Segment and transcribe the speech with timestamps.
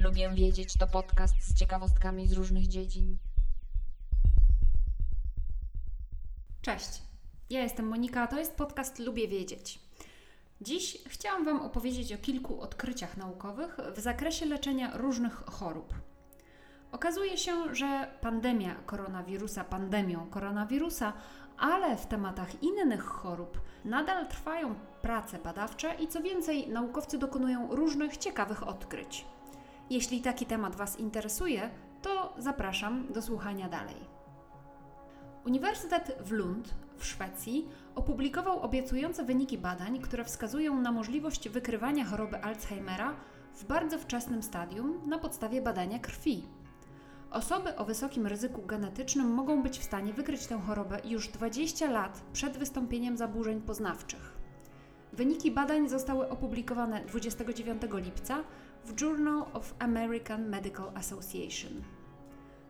[0.00, 3.16] Lubię wiedzieć to podcast z ciekawostkami z różnych dziedzin.
[6.62, 7.02] Cześć,
[7.50, 9.78] ja jestem Monika, a to jest podcast Lubię Wiedzieć.
[10.60, 15.94] Dziś chciałam Wam opowiedzieć o kilku odkryciach naukowych w zakresie leczenia różnych chorób.
[16.92, 21.12] Okazuje się, że pandemia koronawirusa pandemią koronawirusa,
[21.58, 28.16] ale w tematach innych chorób nadal trwają prace badawcze i co więcej, naukowcy dokonują różnych
[28.16, 29.26] ciekawych odkryć.
[29.90, 31.70] Jeśli taki temat Was interesuje,
[32.02, 33.96] to zapraszam do słuchania dalej.
[35.46, 42.42] Uniwersytet w Lund w Szwecji opublikował obiecujące wyniki badań, które wskazują na możliwość wykrywania choroby
[42.42, 43.14] Alzheimera
[43.54, 46.42] w bardzo wczesnym stadium na podstawie badania krwi.
[47.32, 52.22] Osoby o wysokim ryzyku genetycznym mogą być w stanie wykryć tę chorobę już 20 lat
[52.32, 54.32] przed wystąpieniem zaburzeń poznawczych.
[55.12, 58.38] Wyniki badań zostały opublikowane 29 lipca
[58.84, 61.82] w Journal of American Medical Association.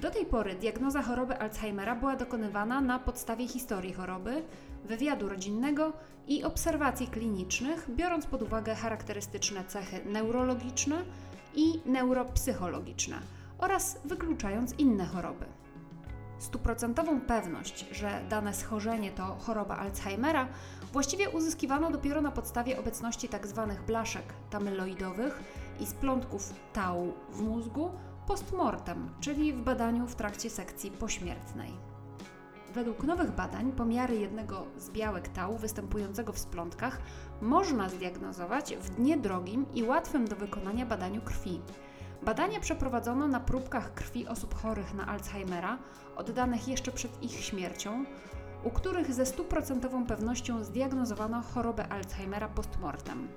[0.00, 4.42] Do tej pory diagnoza choroby Alzheimera była dokonywana na podstawie historii choroby,
[4.84, 5.92] wywiadu rodzinnego
[6.28, 11.04] i obserwacji klinicznych, biorąc pod uwagę charakterystyczne cechy neurologiczne
[11.54, 13.16] i neuropsychologiczne
[13.58, 15.46] oraz wykluczając inne choroby.
[16.38, 20.48] Stuprocentową pewność, że dane schorzenie to choroba Alzheimera,
[20.92, 23.66] właściwie uzyskiwano dopiero na podstawie obecności tzw.
[23.68, 25.42] Tak blaszek tamyloidowych
[25.80, 27.90] i splątków tau w mózgu
[28.26, 31.70] postmortem, czyli w badaniu w trakcie sekcji pośmiertnej.
[32.74, 36.98] Według nowych badań pomiary jednego z białek tau występującego w splątkach
[37.40, 41.60] można zdiagnozować w dnie drogim i łatwym do wykonania badaniu krwi.
[42.24, 45.78] Badania przeprowadzono na próbkach krwi osób chorych na Alzheimera,
[46.16, 48.04] oddanych jeszcze przed ich śmiercią,
[48.62, 53.28] u których ze stuprocentową pewnością zdiagnozowano chorobę Alzheimera postmortem.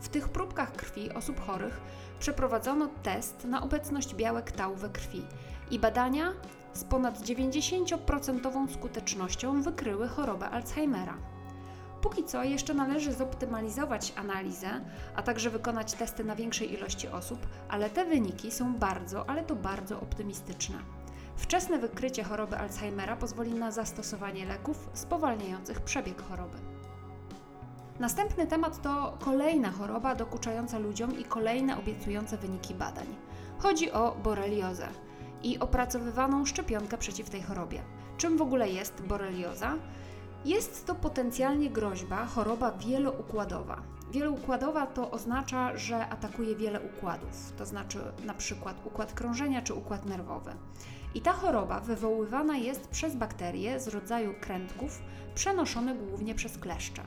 [0.00, 1.80] W tych próbkach krwi osób chorych
[2.18, 5.22] przeprowadzono test na obecność białek tau we krwi
[5.70, 6.32] i badania
[6.72, 11.31] z ponad 90% skutecznością wykryły chorobę Alzheimera.
[12.02, 14.68] Póki co jeszcze należy zoptymalizować analizę,
[15.16, 19.56] a także wykonać testy na większej ilości osób, ale te wyniki są bardzo, ale to
[19.56, 20.78] bardzo optymistyczne.
[21.36, 26.58] Wczesne wykrycie choroby Alzheimera pozwoli na zastosowanie leków spowalniających przebieg choroby.
[28.00, 33.06] Następny temat to kolejna choroba dokuczająca ludziom i kolejne obiecujące wyniki badań.
[33.58, 34.88] Chodzi o boreliozę
[35.42, 37.82] i opracowywaną szczepionkę przeciw tej chorobie.
[38.16, 39.74] Czym w ogóle jest borelioza?
[40.44, 43.82] Jest to potencjalnie groźba choroba wieloukładowa.
[44.12, 50.06] Wieloukładowa to oznacza, że atakuje wiele układów, to znaczy na przykład układ krążenia czy układ
[50.06, 50.50] nerwowy.
[51.14, 55.02] I ta choroba wywoływana jest przez bakterie z rodzaju krętków
[55.34, 57.02] przenoszone głównie przez kleszcze.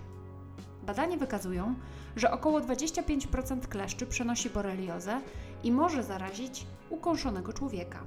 [0.84, 1.76] Badania wykazują,
[2.16, 5.22] że około 25% kleszczy przenosi boreliozę
[5.64, 8.00] i może zarazić ukąszonego człowieka.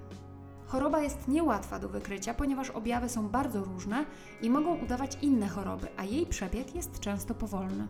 [0.69, 4.05] Choroba jest niełatwa do wykrycia, ponieważ objawy są bardzo różne
[4.43, 7.87] i mogą udawać inne choroby, a jej przebieg jest często powolny.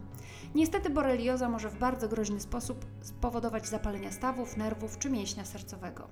[0.54, 6.08] Niestety borelioza może w bardzo groźny sposób spowodować zapalenia stawów, nerwów czy mięśnia sercowego.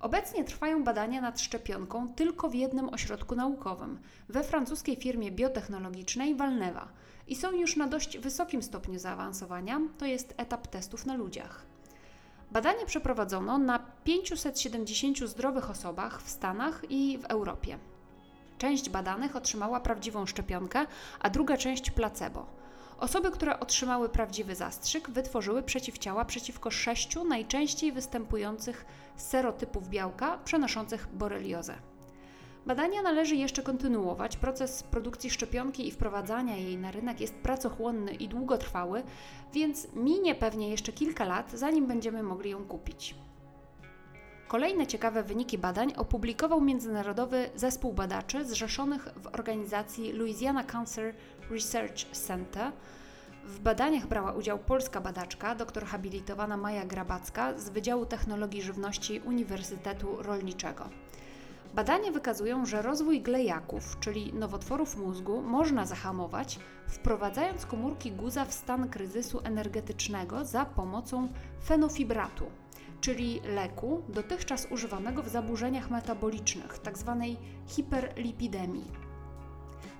[0.00, 3.98] Obecnie trwają badania nad szczepionką tylko w jednym ośrodku naukowym,
[4.28, 6.88] we francuskiej firmie biotechnologicznej Valneva
[7.26, 11.75] i są już na dość wysokim stopniu zaawansowania, to jest etap testów na ludziach.
[12.56, 17.78] Badanie przeprowadzono na 570 zdrowych osobach w Stanach i w Europie.
[18.58, 20.86] Część badanych otrzymała prawdziwą szczepionkę,
[21.20, 22.46] a druga część placebo.
[22.98, 28.84] Osoby, które otrzymały prawdziwy zastrzyk, wytworzyły przeciwciała przeciwko sześciu najczęściej występujących
[29.16, 31.74] serotypów białka przenoszących boreliozę.
[32.66, 34.36] Badania należy jeszcze kontynuować.
[34.36, 39.02] Proces produkcji szczepionki i wprowadzania jej na rynek jest pracochłonny i długotrwały,
[39.52, 43.14] więc minie pewnie jeszcze kilka lat, zanim będziemy mogli ją kupić.
[44.48, 51.14] Kolejne ciekawe wyniki badań opublikował międzynarodowy zespół badaczy zrzeszonych w organizacji Louisiana Cancer
[51.50, 52.72] Research Center.
[53.44, 60.22] W badaniach brała udział polska badaczka, doktor habilitowana Maja Grabacka z Wydziału Technologii Żywności Uniwersytetu
[60.22, 60.88] Rolniczego.
[61.76, 66.58] Badania wykazują, że rozwój glejaków, czyli nowotworów mózgu, można zahamować,
[66.88, 71.28] wprowadzając komórki guza w stan kryzysu energetycznego za pomocą
[71.64, 72.44] fenofibratu,
[73.00, 77.16] czyli leku dotychczas używanego w zaburzeniach metabolicznych, tzw.
[77.20, 78.92] Tak hiperlipidemii.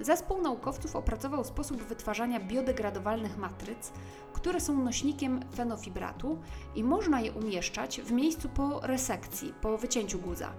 [0.00, 3.93] Zespół naukowców opracował sposób wytwarzania biodegradowalnych matryc,
[4.32, 6.38] które są nośnikiem fenofibratu
[6.75, 10.52] i można je umieszczać w miejscu po resekcji, po wycięciu guza.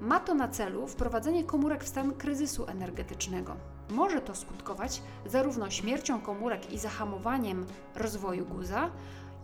[0.00, 3.56] Ma to na celu wprowadzenie komórek w stan kryzysu energetycznego.
[3.90, 8.90] Może to skutkować zarówno śmiercią komórek i zahamowaniem rozwoju guza,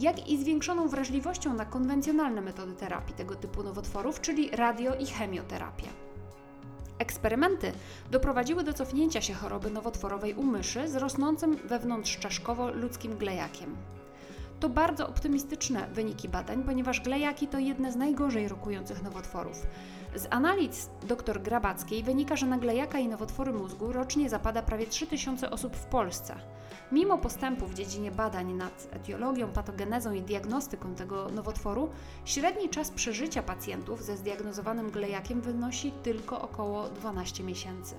[0.00, 5.87] jak i zwiększoną wrażliwością na konwencjonalne metody terapii tego typu nowotworów, czyli radio i chemioterapię.
[6.99, 7.73] Eksperymenty
[8.11, 13.76] doprowadziły do cofnięcia się choroby nowotworowej u myszy z rosnącym wewnątrzczaszkowo ludzkim glejakiem.
[14.60, 19.66] To bardzo optymistyczne wyniki badań, ponieważ glejaki to jedne z najgorzej rokujących nowotworów.
[20.14, 25.50] Z analiz dr Grabackiej wynika, że na glejaka i nowotwory mózgu rocznie zapada prawie 3000
[25.50, 26.36] osób w Polsce.
[26.92, 31.90] Mimo postępu w dziedzinie badań nad etiologią, patogenezą i diagnostyką tego nowotworu,
[32.24, 37.94] średni czas przeżycia pacjentów ze zdiagnozowanym glejakiem wynosi tylko około 12 miesięcy.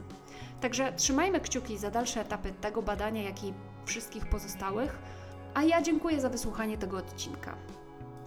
[0.62, 3.54] Także trzymajmy kciuki za dalsze etapy tego badania, jak i
[3.86, 5.00] wszystkich pozostałych.
[5.54, 7.56] A ja dziękuję za wysłuchanie tego odcinka.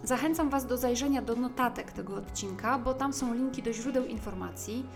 [0.03, 4.87] Zachęcam Was do zajrzenia do notatek tego odcinka, bo tam są linki do źródeł informacji.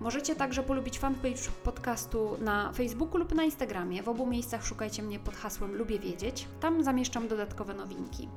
[0.00, 4.02] Możecie także polubić fanpage podcastu na Facebooku lub na Instagramie.
[4.02, 6.48] W obu miejscach szukajcie mnie pod hasłem Lubię Wiedzieć.
[6.60, 8.28] Tam zamieszczam dodatkowe nowinki.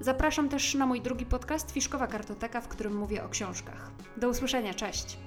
[0.00, 3.90] Zapraszam też na mój drugi podcast Fiszkowa Kartoteka, w którym mówię o książkach.
[4.16, 5.18] Do usłyszenia, cześć!